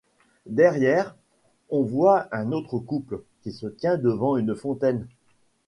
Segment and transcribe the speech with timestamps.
[0.49, 1.15] Derrière,
[1.69, 5.05] on voit un autre couple, qui se tient devant une fontaine.